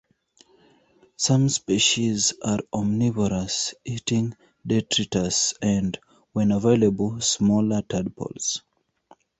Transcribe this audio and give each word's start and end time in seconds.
Some 1.15 1.47
species 1.49 2.33
are 2.43 2.57
omnivorous, 2.73 3.75
eating 3.85 4.35
detritus 4.65 5.53
and, 5.61 5.99
when 6.31 6.51
available, 6.51 7.21
smaller 7.21 7.83
tadpoles. 7.83 8.63